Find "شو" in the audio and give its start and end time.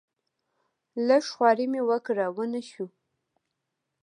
2.69-2.85